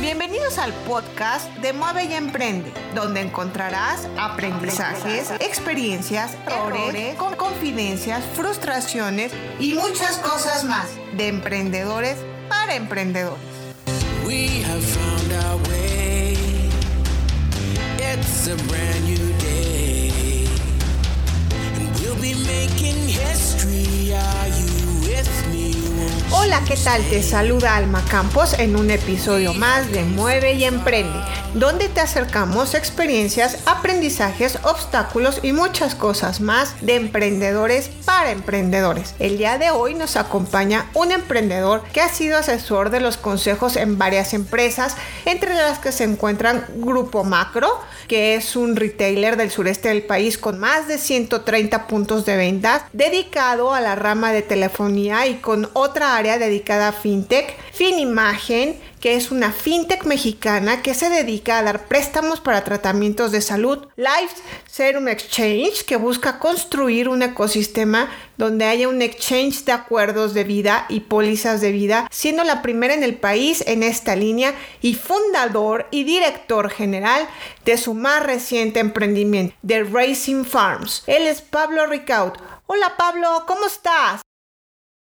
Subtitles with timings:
[0.00, 9.32] Bienvenidos al podcast de Mueve y Emprende, donde encontrarás aprendizajes, experiencias, errores, con confidencias, frustraciones
[9.58, 12.16] y muchas cosas más de emprendedores
[12.48, 13.40] para emprendedores.
[14.24, 16.36] We have found our way.
[17.98, 20.46] It's a brand new day.
[21.76, 24.14] And we'll be making history.
[24.14, 25.68] Are you with me?
[26.30, 27.02] Hola, ¿qué tal?
[27.08, 31.18] Te saluda Alma Campos en un episodio más de Mueve y Emprende,
[31.54, 39.14] donde te acercamos experiencias, aprendizajes, obstáculos y muchas cosas más de emprendedores para emprendedores.
[39.18, 43.76] El día de hoy nos acompaña un emprendedor que ha sido asesor de los consejos
[43.76, 47.70] en varias empresas, entre las que se encuentran Grupo Macro,
[48.06, 52.86] que es un retailer del sureste del país con más de 130 puntos de venta,
[52.92, 59.14] dedicado a la rama de telefonía y con otra área dedicada a fintech, Finimagen, que
[59.14, 63.86] es una fintech mexicana que se dedica a dar préstamos para tratamientos de salud.
[63.96, 64.34] Life
[64.66, 70.86] Serum Exchange, que busca construir un ecosistema donde haya un exchange de acuerdos de vida
[70.88, 75.86] y pólizas de vida, siendo la primera en el país en esta línea y fundador
[75.92, 77.28] y director general
[77.64, 81.04] de su más reciente emprendimiento, The Racing Farms.
[81.06, 82.32] Él es Pablo Ricaud.
[82.66, 84.20] Hola Pablo, ¿cómo estás?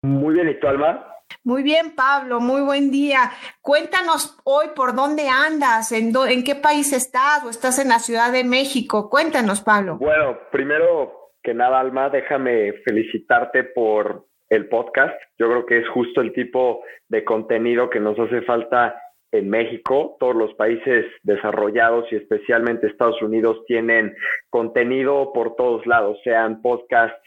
[0.03, 1.07] Muy bien, ¿y tú, Alma?
[1.43, 3.31] Muy bien, Pablo, muy buen día.
[3.61, 8.31] Cuéntanos hoy por dónde andas, en, en qué país estás o estás en la Ciudad
[8.31, 9.09] de México.
[9.09, 9.97] Cuéntanos, Pablo.
[9.97, 15.15] Bueno, primero que nada, Alma, déjame felicitarte por el podcast.
[15.37, 20.17] Yo creo que es justo el tipo de contenido que nos hace falta en México.
[20.19, 24.15] Todos los países desarrollados y especialmente Estados Unidos tienen
[24.49, 27.17] contenido por todos lados, sean podcasts,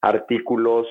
[0.00, 0.86] artículos,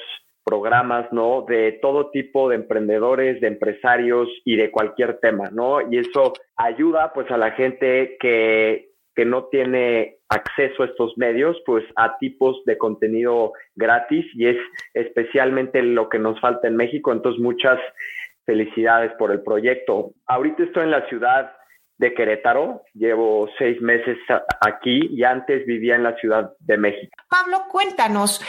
[0.48, 1.46] programas, ¿no?
[1.48, 5.82] De todo tipo de emprendedores, de empresarios y de cualquier tema, ¿no?
[5.92, 11.58] Y eso ayuda pues a la gente que, que no tiene acceso a estos medios,
[11.66, 14.58] pues a tipos de contenido gratis y es
[14.94, 17.12] especialmente lo que nos falta en México.
[17.12, 17.80] Entonces, muchas
[18.46, 20.12] felicidades por el proyecto.
[20.28, 21.52] Ahorita estoy en la ciudad
[21.98, 24.18] de Querétaro, llevo seis meses
[24.62, 27.12] aquí y antes vivía en la Ciudad de México.
[27.30, 28.40] Pablo, cuéntanos,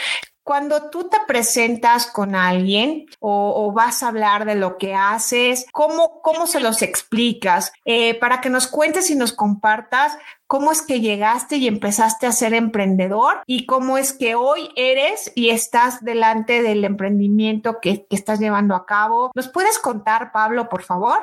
[0.49, 6.23] cuando tú te presentas con alguien o, vas a hablar de lo que haces, ¿cómo,
[6.23, 7.71] cómo se los explicas?
[7.85, 10.17] Eh, para que nos cuentes y nos compartas
[10.47, 15.31] cómo es que llegaste y empezaste a ser emprendedor y cómo es que hoy eres
[15.35, 19.29] y estás delante del emprendimiento que, que estás llevando a cabo.
[19.35, 21.19] ¿Nos puedes contar, Pablo, por favor?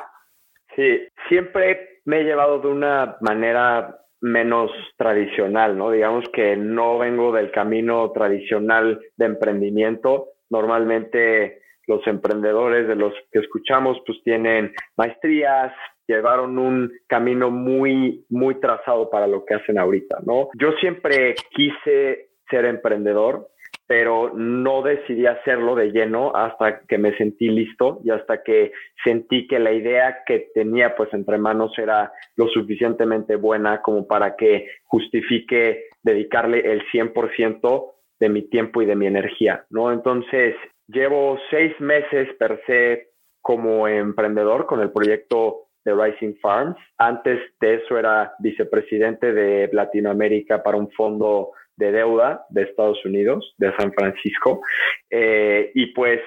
[0.73, 5.91] Sí, siempre me he llevado de una manera menos tradicional, ¿no?
[5.91, 10.29] Digamos que no vengo del camino tradicional de emprendimiento.
[10.49, 15.73] Normalmente los emprendedores de los que escuchamos pues tienen maestrías,
[16.07, 20.49] llevaron un camino muy, muy trazado para lo que hacen ahorita, ¿no?
[20.59, 23.49] Yo siempre quise ser emprendedor,
[23.87, 29.47] pero no decidí hacerlo de lleno hasta que me sentí listo y hasta que sentí
[29.47, 34.67] que la idea que tenía pues entre manos era lo suficientemente buena como para que
[34.83, 39.91] justifique dedicarle el 100% de mi tiempo y de mi energía, ¿no?
[39.91, 40.55] Entonces,
[40.87, 43.11] llevo seis meses per se
[43.41, 46.75] como emprendedor con el proyecto de Rising Farms.
[46.97, 53.55] Antes de eso era vicepresidente de Latinoamérica para un fondo de deuda de Estados Unidos,
[53.57, 54.61] de San Francisco,
[55.09, 56.19] eh, y pues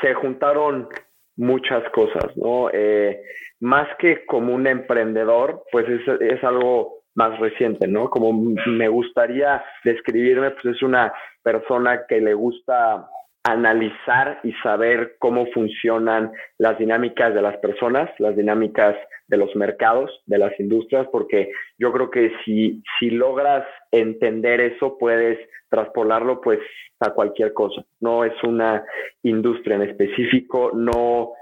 [0.00, 0.88] se juntaron
[1.36, 2.70] muchas cosas, ¿no?
[2.72, 3.20] Eh,
[3.60, 8.08] más que como un emprendedor, pues es, es algo más reciente, ¿no?
[8.08, 8.32] Como
[8.66, 11.12] me gustaría describirme, pues es una
[11.42, 13.06] persona que le gusta
[13.44, 20.22] analizar y saber cómo funcionan las dinámicas de las personas, las dinámicas de los mercados,
[20.26, 25.38] de las industrias, porque yo creo que si, si logras entender eso, puedes
[25.68, 26.60] traspolarlo pues
[27.00, 27.82] a cualquier cosa.
[28.00, 28.84] No es una
[29.22, 31.32] industria en específico, no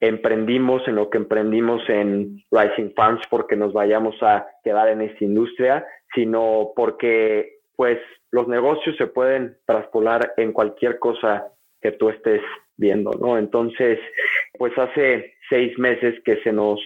[0.00, 5.24] emprendimos en lo que emprendimos en Rising Farms porque nos vayamos a quedar en esta
[5.24, 5.84] industria,
[6.14, 8.00] sino porque pues
[8.32, 11.46] los negocios se pueden traspolar en cualquier cosa
[11.80, 12.42] que tú estés
[12.76, 13.38] viendo, ¿no?
[13.38, 14.00] Entonces,
[14.58, 16.80] pues hace seis meses que se nos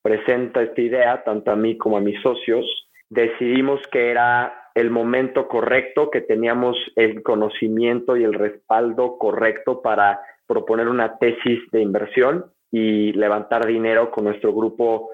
[0.00, 2.64] presenta esta idea, tanto a mí como a mis socios,
[3.10, 10.20] decidimos que era el momento correcto, que teníamos el conocimiento y el respaldo correcto para
[10.46, 15.10] proponer una tesis de inversión y levantar dinero con nuestro grupo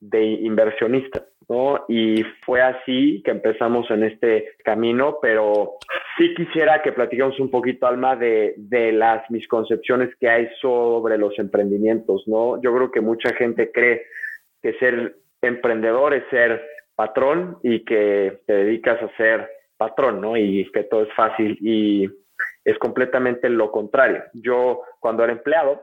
[0.00, 1.24] de inversionistas.
[1.88, 5.78] Y fue así que empezamos en este camino, pero
[6.16, 11.36] sí quisiera que platicamos un poquito, Alma, de, de las misconcepciones que hay sobre los
[11.40, 12.62] emprendimientos, ¿no?
[12.62, 14.06] Yo creo que mucha gente cree
[14.62, 16.64] que ser emprendedor es ser
[16.94, 20.36] patrón y que te dedicas a ser patrón, ¿no?
[20.36, 22.08] Y que todo es fácil y
[22.64, 24.22] es completamente lo contrario.
[24.34, 25.82] Yo cuando era empleado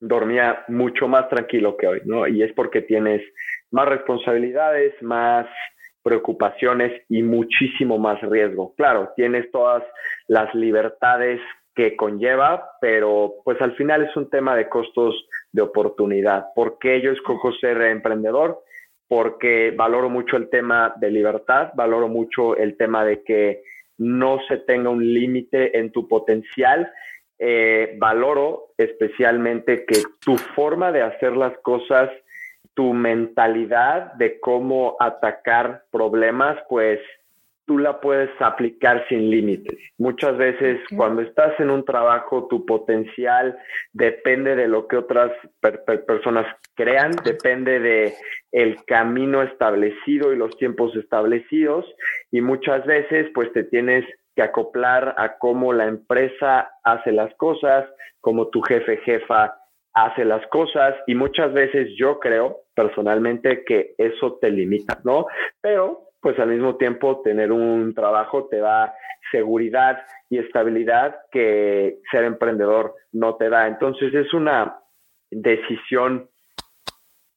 [0.00, 2.26] dormía mucho más tranquilo que hoy, ¿no?
[2.26, 3.22] Y es porque tienes
[3.70, 5.46] más responsabilidades, más
[6.02, 8.74] preocupaciones y muchísimo más riesgo.
[8.76, 9.82] Claro, tienes todas
[10.28, 11.40] las libertades
[11.74, 16.46] que conlleva, pero pues al final es un tema de costos de oportunidad.
[16.54, 18.60] ¿Por qué yo escojo ser emprendedor?
[19.08, 23.62] Porque valoro mucho el tema de libertad, valoro mucho el tema de que
[23.98, 26.90] no se tenga un límite en tu potencial.
[27.38, 32.10] Eh, valoro especialmente que tu forma de hacer las cosas,
[32.74, 36.98] tu mentalidad de cómo atacar problemas, pues
[37.66, 39.76] tú la puedes aplicar sin límites.
[39.98, 43.58] Muchas veces cuando estás en un trabajo, tu potencial
[43.92, 45.32] depende de lo que otras
[46.06, 48.14] personas crean, depende de
[48.52, 51.84] el camino establecido y los tiempos establecidos
[52.30, 54.04] y muchas veces pues te tienes
[54.36, 57.88] que acoplar a cómo la empresa hace las cosas,
[58.20, 59.56] cómo tu jefe jefa
[59.94, 65.26] hace las cosas y muchas veces yo creo personalmente que eso te limita, ¿no?
[65.62, 68.94] Pero pues al mismo tiempo tener un trabajo te da
[69.32, 73.66] seguridad y estabilidad que ser emprendedor no te da.
[73.66, 74.78] Entonces es una
[75.30, 76.28] decisión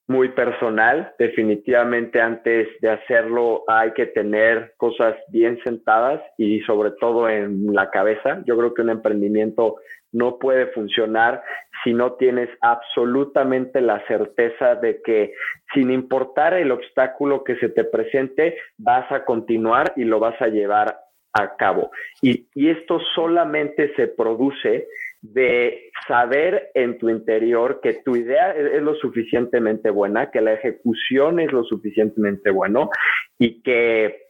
[0.09, 1.13] muy personal.
[1.19, 7.91] Definitivamente antes de hacerlo hay que tener cosas bien sentadas y sobre todo en la
[7.91, 8.41] cabeza.
[8.45, 9.75] Yo creo que un emprendimiento
[10.11, 11.43] no puede funcionar
[11.83, 15.33] si no tienes absolutamente la certeza de que
[15.75, 20.47] sin importar el obstáculo que se te presente, vas a continuar y lo vas a
[20.47, 20.97] llevar
[21.33, 21.91] a cabo.
[22.21, 24.87] Y, esto solamente se produce
[25.21, 31.39] de saber en tu interior que tu idea es, lo suficientemente buena, que la ejecución
[31.39, 32.89] es lo suficientemente bueno
[33.37, 34.29] y que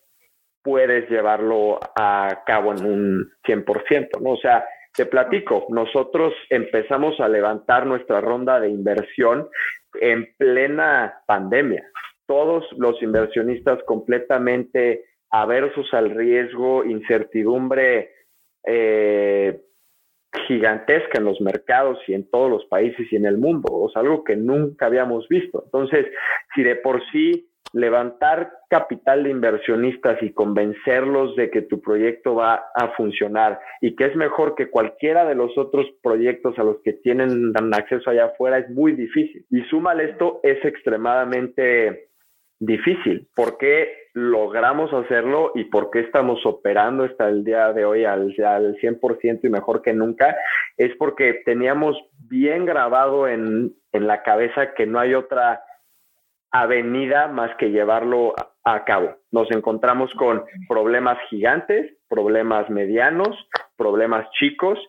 [0.63, 4.31] puedes llevarlo a cabo en un 100%, ¿no?
[4.31, 4.65] O sea,
[4.95, 9.47] te platico, nosotros empezamos a levantar nuestra ronda de inversión
[10.01, 11.83] en plena pandemia.
[12.25, 18.11] Todos los inversionistas completamente aversos al riesgo, incertidumbre
[18.65, 19.61] eh,
[20.47, 23.67] gigantesca en los mercados y en todos los países y en el mundo.
[23.71, 25.63] O sea, algo que nunca habíamos visto.
[25.65, 26.05] Entonces,
[26.55, 32.65] si de por sí levantar capital de inversionistas y convencerlos de que tu proyecto va
[32.75, 36.93] a funcionar y que es mejor que cualquiera de los otros proyectos a los que
[36.93, 39.45] tienen acceso allá afuera es muy difícil.
[39.49, 42.09] Y súmale esto, es extremadamente
[42.59, 43.27] difícil.
[43.35, 48.35] ¿Por qué logramos hacerlo y por qué estamos operando hasta el día de hoy al,
[48.45, 50.35] al 100% y mejor que nunca?
[50.77, 55.63] Es porque teníamos bien grabado en, en la cabeza que no hay otra
[56.51, 58.33] avenida más que llevarlo
[58.63, 59.15] a cabo.
[59.31, 64.79] Nos encontramos con problemas gigantes, problemas medianos, problemas chicos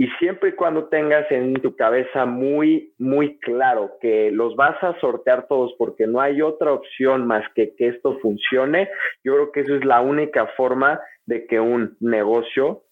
[0.00, 4.98] y siempre y cuando tengas en tu cabeza muy, muy claro que los vas a
[5.00, 8.88] sortear todos porque no hay otra opción más que que esto funcione,
[9.24, 12.84] yo creo que eso es la única forma de que un negocio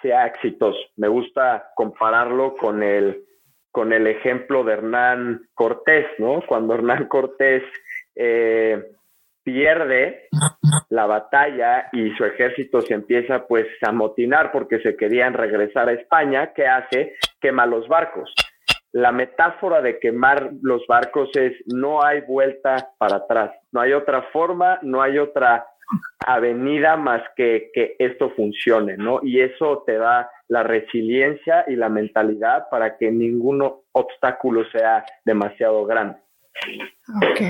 [0.00, 0.80] sea exitoso.
[0.96, 3.24] Me gusta compararlo con el
[3.70, 6.42] con el ejemplo de Hernán Cortés, ¿no?
[6.46, 7.62] Cuando Hernán Cortés
[8.14, 8.82] eh,
[9.42, 10.28] pierde
[10.90, 15.92] la batalla y su ejército se empieza pues a motinar porque se querían regresar a
[15.92, 17.16] España, ¿qué hace?
[17.40, 18.32] Quema los barcos.
[18.92, 24.22] La metáfora de quemar los barcos es no hay vuelta para atrás, no hay otra
[24.32, 25.66] forma, no hay otra
[26.26, 29.20] avenida más que que esto funcione, ¿no?
[29.22, 35.84] Y eso te da la resiliencia y la mentalidad para que ningún obstáculo sea demasiado
[35.86, 36.21] grande.
[37.14, 37.40] Ok,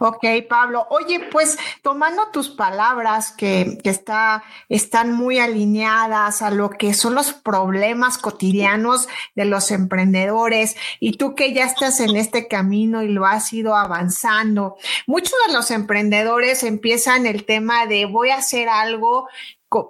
[0.00, 0.86] ok, Pablo.
[0.90, 7.14] Oye, pues tomando tus palabras que, que está, están muy alineadas a lo que son
[7.14, 13.08] los problemas cotidianos de los emprendedores y tú que ya estás en este camino y
[13.08, 18.68] lo has ido avanzando, muchos de los emprendedores empiezan el tema de voy a hacer
[18.68, 19.28] algo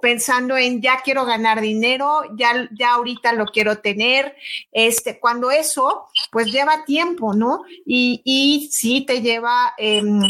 [0.03, 4.37] pensando en ya quiero ganar dinero, ya, ya ahorita lo quiero tener,
[4.73, 7.63] este, cuando eso pues lleva tiempo, ¿no?
[7.87, 10.21] Y, y sí te lleva em,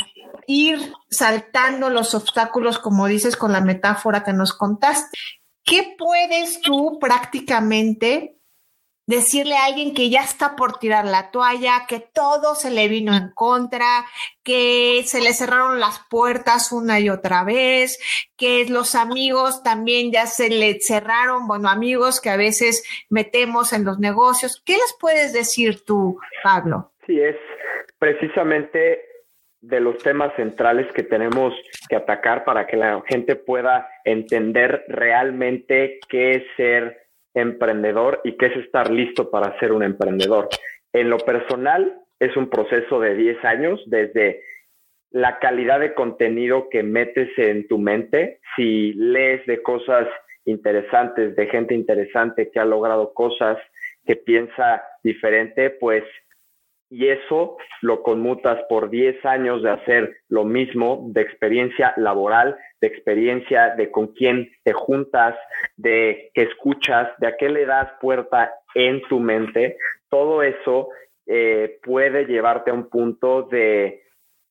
[0.47, 5.17] ir saltando los obstáculos, como dices con la metáfora que nos contaste.
[5.65, 8.38] ¿Qué puedes tú prácticamente
[9.09, 13.17] decirle a alguien que ya está por tirar la toalla, que todo se le vino
[13.17, 14.05] en contra,
[14.45, 17.99] que se le cerraron las puertas una y otra vez,
[18.37, 23.87] que los amigos también ya se le cerraron, bueno, amigos que a veces metemos en
[23.87, 24.63] los negocios.
[24.65, 26.93] ¿Qué les puedes decir tú, Pablo?
[27.07, 27.37] Sí, es
[27.99, 29.01] precisamente
[29.63, 31.55] de los temas centrales que tenemos
[31.89, 37.08] que atacar para que la gente pueda entender realmente qué es ser
[37.39, 40.49] emprendedor y qué es estar listo para ser un emprendedor.
[40.93, 44.43] En lo personal, es un proceso de 10 años, desde
[45.11, 50.07] la calidad de contenido que metes en tu mente, si lees de cosas
[50.45, 53.59] interesantes, de gente interesante que ha logrado cosas,
[54.05, 56.05] que piensa diferente, pues
[56.91, 62.89] y eso lo conmutas por 10 años de hacer lo mismo, de experiencia laboral, de
[62.89, 65.37] experiencia de con quién te juntas,
[65.77, 69.77] de que escuchas, de a qué le das puerta en tu mente,
[70.09, 70.89] todo eso
[71.27, 74.03] eh, puede llevarte a un punto de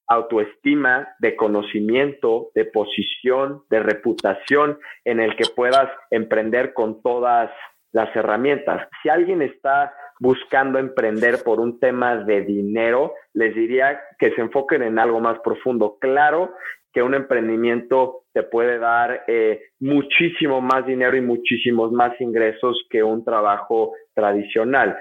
[0.07, 7.51] autoestima, de conocimiento, de posición, de reputación en el que puedas emprender con todas
[7.91, 8.87] las herramientas.
[9.01, 14.83] Si alguien está buscando emprender por un tema de dinero, les diría que se enfoquen
[14.83, 15.97] en algo más profundo.
[15.99, 16.53] Claro
[16.93, 23.03] que un emprendimiento te puede dar eh, muchísimo más dinero y muchísimos más ingresos que
[23.03, 24.97] un trabajo tradicional.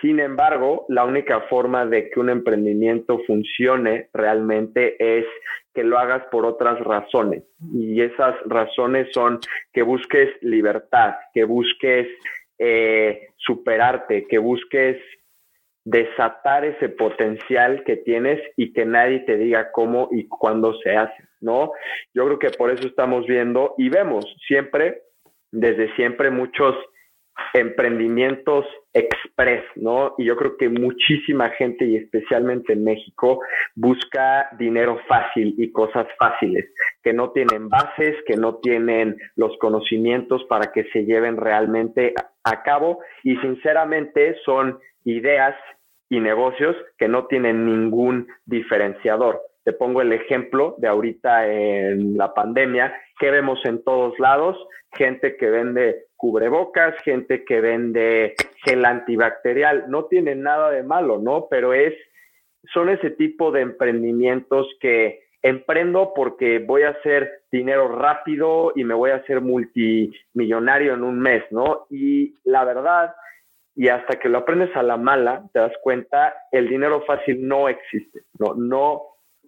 [0.00, 5.26] Sin embargo, la única forma de que un emprendimiento funcione realmente es
[5.74, 7.44] que lo hagas por otras razones.
[7.72, 9.38] Y esas razones son
[9.72, 12.06] que busques libertad, que busques
[12.58, 14.96] eh, superarte, que busques
[15.84, 21.24] desatar ese potencial que tienes y que nadie te diga cómo y cuándo se hace,
[21.40, 21.72] ¿no?
[22.12, 25.02] Yo creo que por eso estamos viendo y vemos siempre,
[25.50, 26.76] desde siempre, muchos
[27.54, 30.14] emprendimientos express, ¿no?
[30.18, 33.40] Y yo creo que muchísima gente, y especialmente en México,
[33.74, 36.66] busca dinero fácil y cosas fáciles,
[37.02, 42.14] que no tienen bases, que no tienen los conocimientos para que se lleven realmente
[42.44, 45.54] a cabo y sinceramente son ideas
[46.10, 49.40] y negocios que no tienen ningún diferenciador.
[49.64, 54.56] Te pongo el ejemplo de ahorita en la pandemia, que vemos en todos lados,
[54.92, 58.34] gente que vende cubrebocas, gente que vende
[58.64, 61.46] gel antibacterial, no tiene nada de malo, ¿no?
[61.48, 61.94] Pero es,
[62.72, 68.94] son ese tipo de emprendimientos que emprendo porque voy a hacer dinero rápido y me
[68.94, 71.86] voy a hacer multimillonario en un mes, ¿no?
[71.90, 73.14] Y la verdad,
[73.76, 77.68] y hasta que lo aprendes a la mala, te das cuenta, el dinero fácil no
[77.68, 79.02] existe, no, no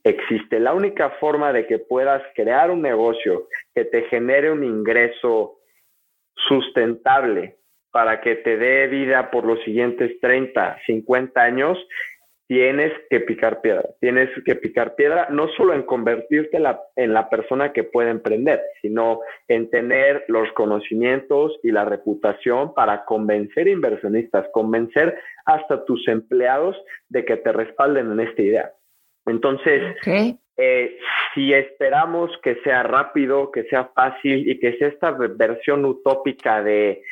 [0.04, 0.60] existe.
[0.60, 5.58] La única forma de que puedas crear un negocio que te genere un ingreso
[6.48, 7.56] sustentable
[7.90, 11.78] para que te dé vida por los siguientes 30, 50 años,
[12.46, 13.90] tienes que picar piedra.
[14.00, 18.60] Tienes que picar piedra no solo en convertirte la, en la persona que puede emprender,
[18.82, 26.76] sino en tener los conocimientos y la reputación para convencer inversionistas, convencer hasta tus empleados
[27.08, 28.72] de que te respalden en esta idea.
[29.30, 29.96] Entonces,
[30.56, 30.98] eh,
[31.34, 37.02] si esperamos que sea rápido, que sea fácil y que sea esta versión utópica de,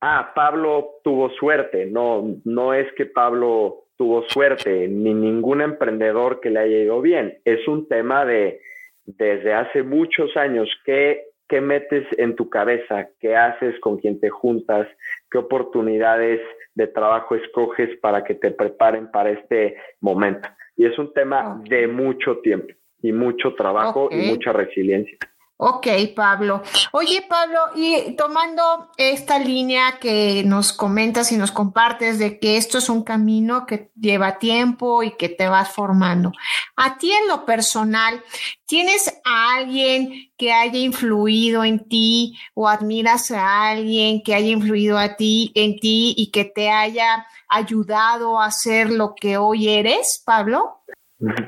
[0.00, 6.50] ah, Pablo tuvo suerte, no, no es que Pablo tuvo suerte, ni ningún emprendedor que
[6.50, 7.38] le haya ido bien.
[7.44, 8.60] Es un tema de
[9.06, 14.30] desde hace muchos años que qué metes en tu cabeza, qué haces con quien te
[14.30, 14.88] juntas,
[15.30, 16.40] qué oportunidades
[16.74, 20.48] de trabajo escoges para que te preparen para este momento.
[20.76, 25.18] Y es un tema de mucho tiempo y mucho trabajo y mucha resiliencia.
[25.56, 26.62] Ok, Pablo.
[26.90, 32.78] Oye, Pablo, y tomando esta línea que nos comentas y nos compartes de que esto
[32.78, 36.32] es un camino que lleva tiempo y que te vas formando,
[36.74, 38.20] a ti en lo personal,
[38.66, 44.98] ¿tienes a alguien que haya influido en ti o admiras a alguien que haya influido
[44.98, 50.20] a ti, en ti y que te haya ayudado a ser lo que hoy eres,
[50.26, 50.80] Pablo?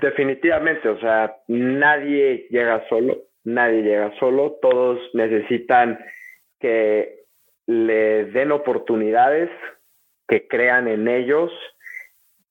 [0.01, 5.99] Definitivamente, o sea, nadie llega solo nadie llega solo, todos necesitan
[6.61, 7.21] que
[7.67, 9.51] le den oportunidades,
[10.29, 11.53] que crean en ellos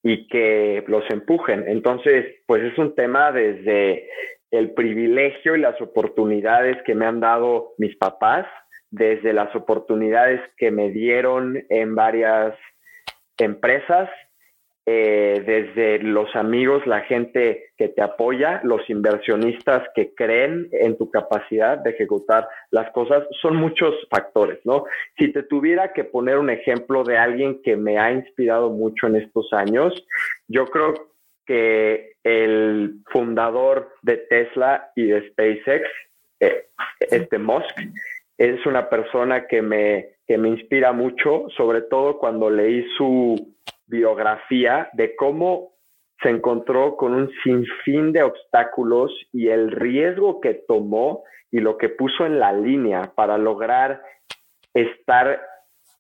[0.01, 1.65] y que los empujen.
[1.67, 4.09] Entonces, pues es un tema desde
[4.51, 8.47] el privilegio y las oportunidades que me han dado mis papás,
[8.89, 12.55] desde las oportunidades que me dieron en varias
[13.37, 14.09] empresas
[14.87, 21.09] eh, desde los amigos, la gente que te apoya, los inversionistas que creen en tu
[21.09, 24.85] capacidad de ejecutar las cosas, son muchos factores, ¿no?
[25.17, 29.15] Si te tuviera que poner un ejemplo de alguien que me ha inspirado mucho en
[29.15, 30.05] estos años,
[30.47, 30.93] yo creo
[31.47, 35.87] que el fundador de Tesla y de SpaceX,
[36.41, 36.67] eh,
[36.99, 37.75] este Musk,
[38.37, 43.54] es una persona que me, que me inspira mucho, sobre todo cuando leí su
[43.87, 45.73] biografía de cómo
[46.21, 51.89] se encontró con un sinfín de obstáculos y el riesgo que tomó y lo que
[51.89, 54.01] puso en la línea para lograr
[54.73, 55.41] estar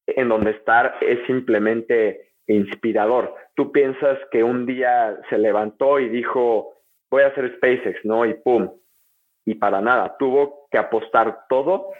[0.07, 3.33] en donde estar es simplemente inspirador.
[3.55, 6.73] Tú piensas que un día se levantó y dijo,
[7.09, 8.25] voy a hacer SpaceX, ¿no?
[8.25, 8.69] Y pum.
[9.45, 11.91] Y para nada, tuvo que apostar todo,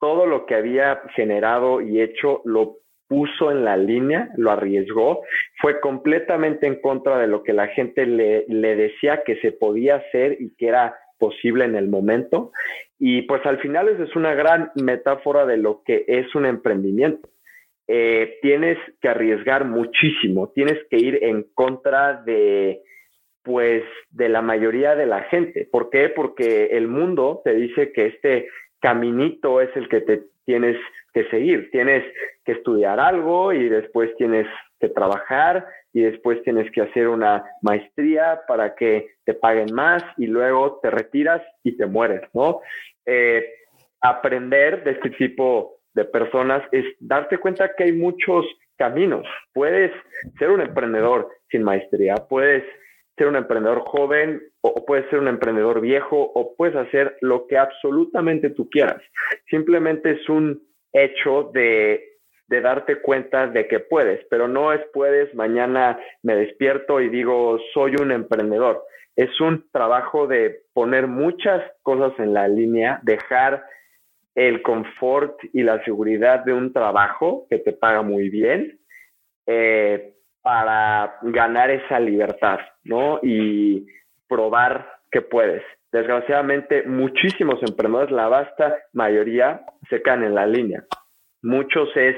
[0.00, 5.22] todo lo que había generado y hecho lo puso en la línea, lo arriesgó,
[5.60, 8.44] fue completamente en contra de lo que la gente le,
[8.76, 12.52] decía que se podía hacer y que era posible en el momento.
[12.98, 17.28] Y pues al final es una gran metáfora de lo que es un emprendimiento.
[17.86, 22.82] Eh, tienes que arriesgar muchísimo, tienes que ir en contra de,
[23.42, 25.66] pues, de la mayoría de la gente.
[25.72, 26.10] ¿Por qué?
[26.10, 28.48] Porque el mundo te dice que este
[28.80, 30.76] caminito es el que te tienes
[31.30, 31.70] seguir.
[31.70, 32.04] Tienes
[32.44, 34.46] que estudiar algo y después tienes
[34.80, 40.26] que trabajar y después tienes que hacer una maestría para que te paguen más y
[40.26, 42.60] luego te retiras y te mueres, ¿no?
[43.06, 43.44] Eh,
[44.00, 48.46] aprender de este tipo de personas es darte cuenta que hay muchos
[48.76, 49.26] caminos.
[49.52, 49.90] Puedes
[50.38, 52.64] ser un emprendedor sin maestría, puedes
[53.16, 57.58] ser un emprendedor joven o puedes ser un emprendedor viejo o puedes hacer lo que
[57.58, 59.02] absolutamente tú quieras.
[59.50, 62.18] Simplemente es un hecho de,
[62.48, 67.58] de darte cuenta de que puedes, pero no es puedes, mañana me despierto y digo
[67.74, 68.84] soy un emprendedor.
[69.16, 73.64] Es un trabajo de poner muchas cosas en la línea, dejar
[74.34, 78.78] el confort y la seguridad de un trabajo que te paga muy bien
[79.46, 83.18] eh, para ganar esa libertad, ¿no?
[83.22, 83.86] Y
[84.28, 85.64] probar que puedes.
[85.92, 90.84] Desgraciadamente, muchísimos emprendedores, la vasta mayoría, se caen en la línea.
[91.42, 92.16] Muchos es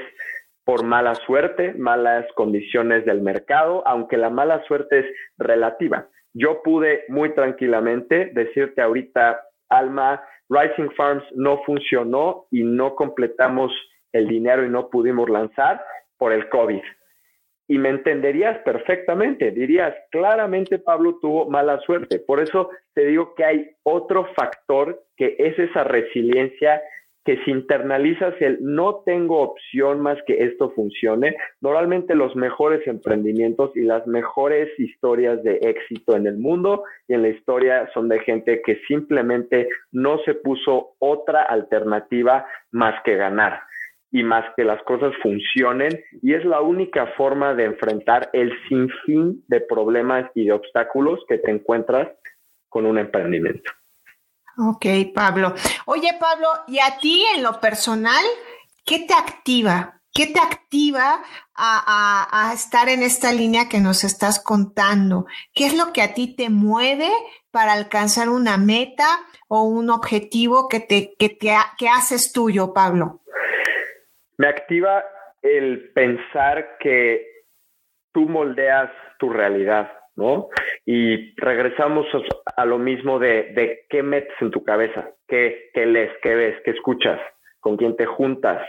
[0.65, 5.05] por mala suerte, malas condiciones del mercado, aunque la mala suerte es
[5.37, 6.07] relativa.
[6.33, 13.71] Yo pude muy tranquilamente decirte ahorita, Alma, Rising Farms no funcionó y no completamos
[14.11, 15.83] el dinero y no pudimos lanzar
[16.17, 16.81] por el COVID.
[17.71, 22.19] Y me entenderías perfectamente, dirías, claramente Pablo tuvo mala suerte.
[22.19, 26.81] Por eso te digo que hay otro factor que es esa resiliencia
[27.23, 33.71] que si internalizas el no tengo opción más que esto funcione, normalmente los mejores emprendimientos
[33.73, 38.19] y las mejores historias de éxito en el mundo y en la historia son de
[38.19, 43.61] gente que simplemente no se puso otra alternativa más que ganar
[44.11, 49.43] y más que las cosas funcionen y es la única forma de enfrentar el sinfín
[49.47, 52.09] de problemas y de obstáculos que te encuentras
[52.67, 53.71] con un emprendimiento.
[54.57, 55.53] Ok, Pablo.
[55.85, 58.23] Oye, Pablo, ¿y a ti en lo personal,
[58.85, 60.01] qué te activa?
[60.13, 61.23] ¿Qué te activa
[61.55, 65.25] a, estar en esta línea que nos estás contando?
[65.53, 67.09] ¿Qué es lo que a ti te mueve
[67.49, 69.07] para alcanzar una meta
[69.47, 73.21] o un objetivo que, te, que, te, que haces tuyo, Pablo?
[74.41, 75.05] Me activa
[75.43, 77.27] el pensar que
[78.11, 79.91] tú moldeas tu realidad.
[80.15, 80.49] ¿no?
[80.83, 82.07] Y regresamos
[82.55, 87.21] a, lo mismo de, qué metes en tu cabeza, qué, lees, qué ves, qué escuchas,
[87.59, 88.67] con quién te juntas,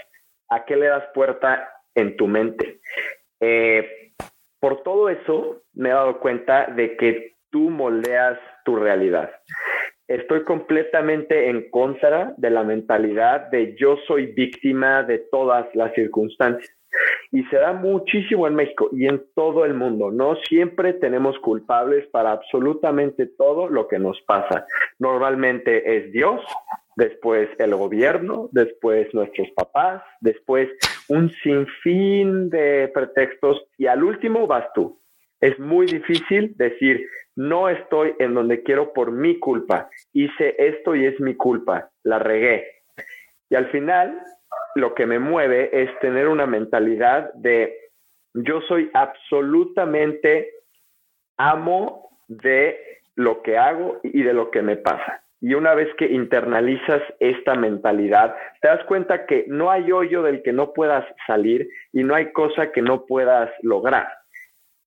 [0.51, 2.81] a qué le das puerta en tu mente.
[3.41, 4.13] Eh,
[4.61, 9.31] por todo eso me he dado cuenta de que tú moldeas tu realidad.
[10.13, 16.71] Estoy completamente en contra de la mentalidad de yo soy víctima de todas las circunstancias
[17.31, 20.11] y se da muchísimo en México y en todo el mundo.
[20.11, 24.67] No siempre tenemos culpables para absolutamente todo lo que nos pasa.
[24.99, 26.43] Normalmente es Dios,
[26.95, 30.69] después el gobierno, después nuestros papás, después
[31.09, 35.02] un sinfín de pretextos y al último vas tú.
[35.43, 41.05] Es muy difícil decir, no estoy en donde quiero por mi culpa, hice esto y
[41.05, 42.65] es mi culpa, la regué.
[43.51, 44.21] Y al final
[44.77, 47.77] lo que me mueve es tener una mentalidad de
[48.35, 50.49] yo soy absolutamente
[51.37, 55.25] amo de lo que hago y de lo que me pasa.
[55.41, 60.41] Y una vez que internalizas esta mentalidad, te das cuenta que no hay hoyo del
[60.45, 64.22] que no puedas salir y no hay cosa que no puedas lograr.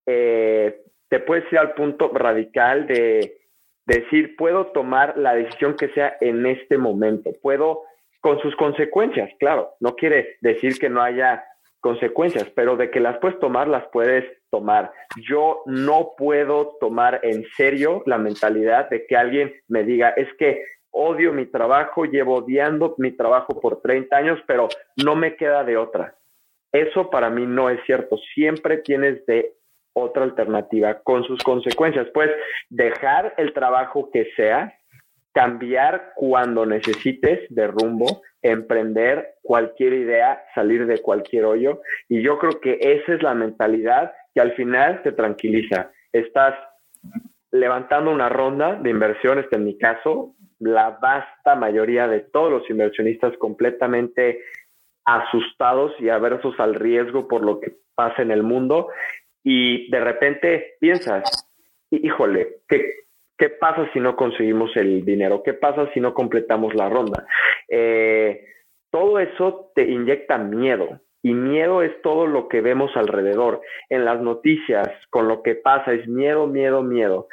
[0.06, 3.38] Eh, te puedes ir al punto radical de
[3.86, 7.84] decir, puedo tomar la decisión que sea en este momento, puedo
[8.22, 11.46] con sus consecuencias, claro, no quiere decir que no haya
[11.80, 14.92] consecuencias, pero de que las puedes tomar, las puedes tomar.
[15.30, 20.64] Yo no puedo tomar en serio la mentalidad de que alguien me diga, es que
[20.90, 24.68] odio mi trabajo, llevo odiando mi trabajo por 30 años, pero
[25.04, 26.16] no me queda de otra.
[26.72, 28.18] Eso para mí no es cierto.
[28.34, 29.54] Siempre tienes de
[29.96, 32.08] otra alternativa con sus consecuencias.
[32.14, 32.30] Pues
[32.70, 34.78] dejar el trabajo que sea,
[35.34, 41.82] cambiar cuando necesites de rumbo, emprender cualquier idea, salir de cualquier hoyo.
[42.08, 45.92] Y yo creo que esa es la mentalidad que al final te tranquiliza.
[46.14, 46.56] Estás
[47.52, 53.36] levantando una ronda de inversiones, en mi caso, la vasta mayoría de todos los inversionistas
[53.38, 54.42] completamente
[55.06, 58.90] asustados y aversos al riesgo por lo que pasa en el mundo
[59.46, 61.48] y de repente piensas,
[61.92, 63.06] híjole, ¿qué,
[63.38, 65.44] ¿qué pasa si no conseguimos el dinero?
[65.44, 67.28] ¿Qué pasa si no completamos la ronda?
[67.70, 68.44] Eh,
[68.90, 73.62] todo eso te inyecta miedo y miedo es todo lo que vemos alrededor.
[73.90, 77.28] En las noticias, con lo que pasa, es miedo, miedo, miedo.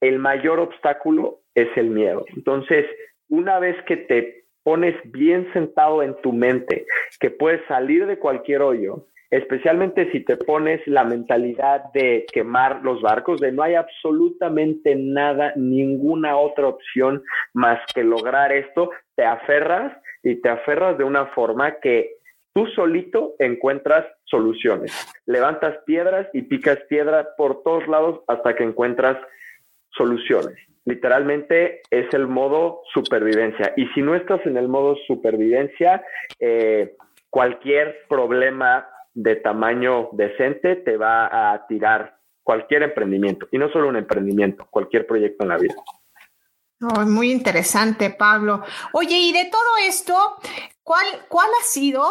[0.00, 2.24] El mayor obstáculo es el miedo.
[2.34, 2.86] Entonces,
[3.28, 6.86] una vez que te pones bien sentado en tu mente,
[7.20, 13.02] que puedes salir de cualquier hoyo, especialmente si te pones la mentalidad de quemar los
[13.02, 19.96] barcos, de no hay absolutamente nada, ninguna otra opción más que lograr esto, te aferras
[20.22, 22.16] y te aferras de una forma que
[22.54, 24.92] tú solito encuentras soluciones.
[25.26, 29.18] Levantas piedras y picas piedra por todos lados hasta que encuentras
[29.90, 30.56] soluciones.
[30.84, 33.72] Literalmente es el modo supervivencia.
[33.76, 36.02] Y si no estás en el modo supervivencia,
[36.38, 36.94] eh,
[37.28, 38.86] cualquier problema
[39.16, 43.48] de tamaño decente te va a tirar cualquier emprendimiento.
[43.50, 45.74] Y no solo un emprendimiento, cualquier proyecto en la vida.
[47.06, 48.62] muy interesante, Pablo.
[48.92, 50.36] Oye, y de todo esto,
[50.82, 52.04] ¿cuál, ¿cuál ha sido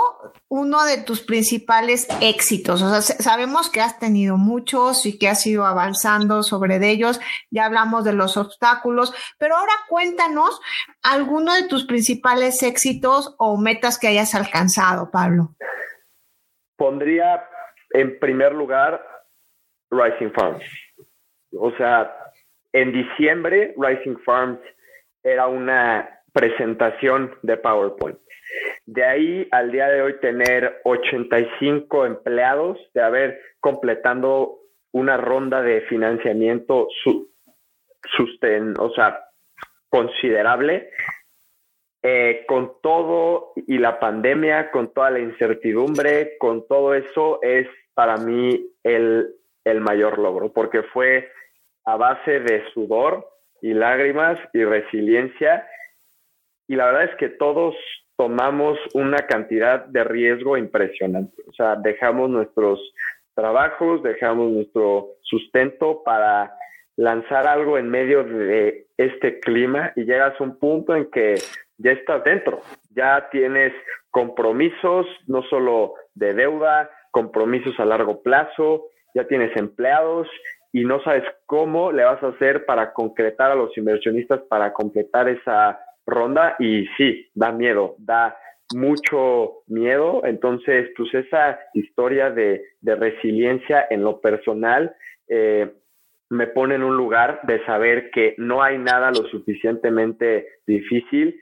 [0.48, 2.82] uno de tus principales éxitos?
[2.82, 7.20] O sea, sabemos que has tenido muchos y que has ido avanzando sobre ellos.
[7.52, 10.60] Ya hablamos de los obstáculos, pero ahora cuéntanos
[11.04, 15.56] alguno de tus principales éxitos o metas que hayas alcanzado, Pablo.
[16.78, 17.48] Pondría
[17.92, 19.02] en primer lugar
[19.90, 20.64] Rising Farms.
[21.58, 22.16] O sea,
[22.74, 24.60] en diciembre Rising Farms
[25.24, 28.18] era una presentación de PowerPoint.
[28.86, 34.60] De ahí al día de hoy tener 85 empleados, de haber completando
[34.92, 36.88] una ronda de financiamiento
[38.16, 39.20] susten, o sea,
[39.90, 40.90] considerable,
[42.08, 48.18] eh, con todo y la pandemia, con toda la incertidumbre, con todo eso, es para
[48.18, 51.32] mí el, el mayor logro, porque fue
[51.84, 53.28] a base de sudor
[53.60, 55.68] y lágrimas y resiliencia.
[56.68, 57.74] Y la verdad es que todos
[58.16, 61.42] tomamos una cantidad de riesgo impresionante.
[61.48, 62.80] O sea, dejamos nuestros
[63.34, 66.56] trabajos, dejamos nuestro sustento para
[66.98, 71.34] lanzar algo en medio de este clima y llegas a un punto en que
[71.78, 72.62] ya estás dentro,
[72.92, 73.74] ya tienes
[74.12, 80.28] compromisos, no solo de deuda, compromisos a largo plazo, ya tienes empleados
[80.72, 85.30] y no sabes cómo le vas a hacer para concretar a los inversionistas para completar
[85.30, 86.56] esa ronda.
[86.60, 88.38] Y sí, da miedo, da
[88.74, 94.96] mucho miedo, entonces pues esa historia de, resiliencia en lo personal
[95.28, 95.72] eh,
[96.30, 101.40] me pone en un lugar de saber que no hay nada lo suficientemente difícil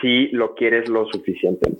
[0.00, 1.70] si lo quieres lo suficiente.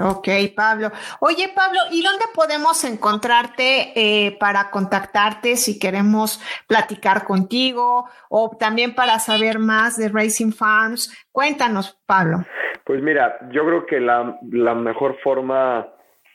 [0.00, 0.92] Ok, Pablo.
[1.18, 8.94] Oye, Pablo, ¿y dónde podemos encontrarte eh, para contactarte si queremos platicar contigo o también
[8.94, 11.12] para saber más de Racing Farms?
[11.32, 12.44] Cuéntanos, Pablo.
[12.84, 14.38] Pues mira, yo creo que la,
[14.74, 15.88] mejor forma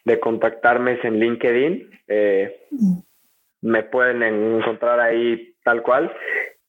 [0.04, 1.90] de contactarme es en LinkedIn.
[2.10, 2.98] Eh, mm.
[3.62, 6.14] me pueden encontrar ahí tal cual.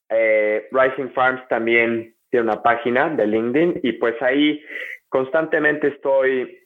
[0.09, 4.61] Eh, Rising Farms también tiene una página de LinkedIn y pues ahí
[5.07, 6.59] constantemente estoy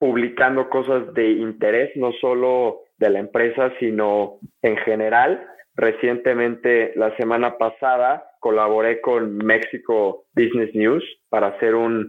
[0.00, 5.46] publicando cosas de interés, no solo de la empresa, sino en general.
[5.76, 12.08] Recientemente, la semana pasada, colaboré con México Business News para hacer un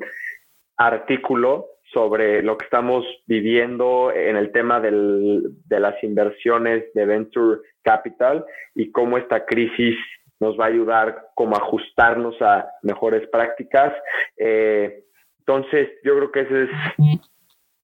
[0.77, 7.59] artículo sobre lo que estamos viviendo en el tema del, de las inversiones de Venture
[7.83, 8.43] Capital
[8.73, 9.95] y cómo esta crisis
[10.43, 13.93] nos va a ayudar como a ajustarnos a mejores prácticas.
[14.38, 15.06] Eh,
[15.39, 16.69] entonces, yo creo que esa es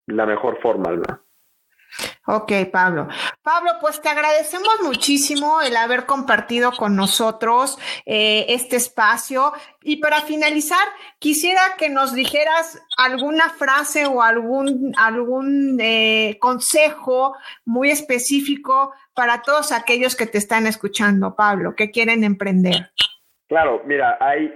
[0.07, 1.03] la mejor forma, ¿no?
[2.25, 3.07] Ok, Pablo.
[3.41, 9.51] Pablo, pues te agradecemos muchísimo el haber compartido con nosotros eh, este espacio.
[9.81, 10.85] Y para finalizar,
[11.17, 19.71] quisiera que nos dijeras alguna frase o algún, algún eh, consejo muy específico para todos
[19.71, 22.91] aquellos que te están escuchando, Pablo, que quieren emprender.
[23.47, 24.53] Claro, mira, hay,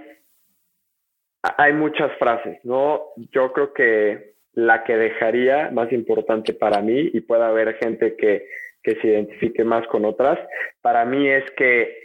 [1.42, 3.00] hay muchas frases, ¿no?
[3.16, 8.46] Yo creo que la que dejaría más importante para mí y puede haber gente que
[8.84, 10.38] que se identifique más con otras,
[10.82, 11.96] para mí es que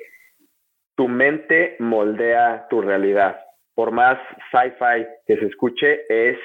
[0.96, 3.46] tu mente moldea tu realidad.
[3.76, 4.18] Por más
[4.52, 6.38] sci-fi que se escuche, es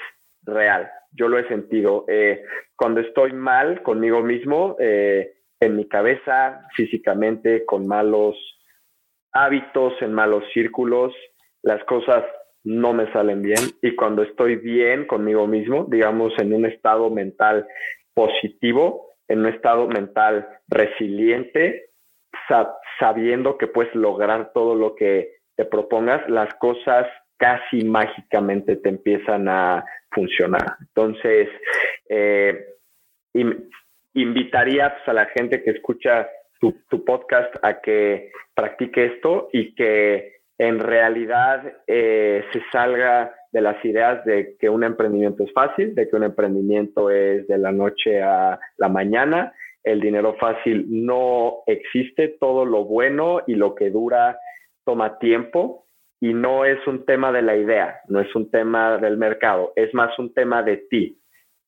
[0.42, 0.90] real.
[1.12, 2.04] Yo lo he sentido.
[2.08, 2.44] Eh,
[2.76, 8.36] cuando estoy mal conmigo mismo, eh, en mi cabeza, físicamente, con malos
[9.32, 11.14] hábitos, en malos círculos,
[11.62, 12.24] las cosas
[12.64, 13.60] no me salen bien.
[13.82, 17.66] Y cuando estoy bien conmigo mismo, digamos, en un estado mental
[18.14, 21.90] positivo, en un estado mental resiliente,
[22.98, 29.48] sabiendo que puedes lograr todo lo que te propongas, las cosas casi mágicamente te empiezan
[29.48, 30.76] a funcionar.
[30.80, 31.48] Entonces,
[32.08, 32.66] eh,
[34.14, 36.28] invitaría pues, a la gente que escucha
[36.60, 43.82] tu, podcast a que practique esto y que en realidad eh, se salga de las
[43.84, 48.22] ideas de que un emprendimiento es fácil, de que un emprendimiento es de la noche
[48.22, 49.52] a la mañana.
[49.82, 54.38] El dinero fácil no existe, todo lo bueno y lo que dura
[54.84, 55.86] toma tiempo
[56.20, 59.92] y no es un tema de la idea, no es un tema del mercado, es
[59.92, 61.18] más un tema de ti,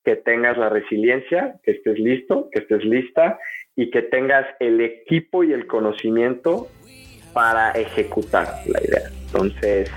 [0.05, 3.39] que tengas la resiliencia, que estés listo, que estés lista
[3.75, 6.69] y que tengas el equipo y el conocimiento
[7.37, 9.11] para ejecutar la idea.
[9.27, 9.91] Entonces,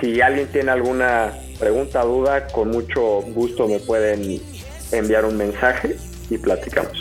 [0.00, 4.40] si alguien tiene alguna pregunta, duda, con mucho gusto me pueden
[4.90, 5.98] enviar un mensaje
[6.30, 6.96] y platicamos.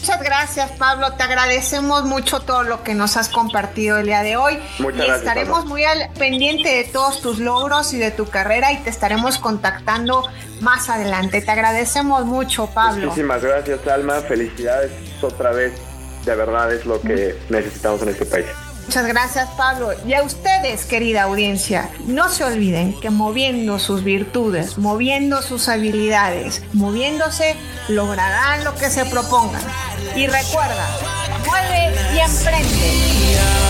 [0.00, 1.12] Muchas gracias, Pablo.
[1.12, 4.58] Te agradecemos mucho todo lo que nos has compartido el día de hoy.
[4.80, 8.78] Muchas y estaremos muy al pendiente de todos tus logros y de tu carrera y
[8.78, 10.28] te estaremos contactando
[10.60, 11.42] más adelante.
[11.42, 13.04] Te agradecemos mucho, Pablo.
[13.04, 14.14] Muchísimas gracias, Alma.
[14.14, 14.90] Felicidades
[15.22, 15.91] otra vez.
[16.24, 18.46] De verdad es lo que necesitamos en este país.
[18.86, 19.92] Muchas gracias Pablo.
[20.06, 26.62] Y a ustedes, querida audiencia, no se olviden que moviendo sus virtudes, moviendo sus habilidades,
[26.72, 27.56] moviéndose,
[27.88, 29.62] lograrán lo que se propongan.
[30.16, 30.86] Y recuerda,
[31.46, 33.61] mueve y emprende.